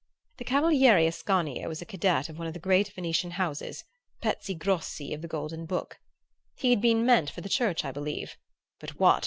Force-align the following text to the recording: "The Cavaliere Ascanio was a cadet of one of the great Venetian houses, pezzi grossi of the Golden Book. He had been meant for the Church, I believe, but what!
"The 0.37 0.43
Cavaliere 0.45 1.05
Ascanio 1.07 1.67
was 1.69 1.79
a 1.79 1.85
cadet 1.85 2.27
of 2.27 2.39
one 2.39 2.47
of 2.47 2.53
the 2.53 2.59
great 2.59 2.87
Venetian 2.87 3.33
houses, 3.37 3.83
pezzi 4.19 4.57
grossi 4.57 5.13
of 5.13 5.21
the 5.21 5.27
Golden 5.27 5.67
Book. 5.67 5.99
He 6.55 6.71
had 6.71 6.81
been 6.81 7.05
meant 7.05 7.29
for 7.29 7.41
the 7.41 7.47
Church, 7.47 7.85
I 7.85 7.91
believe, 7.91 8.35
but 8.79 8.99
what! 8.99 9.19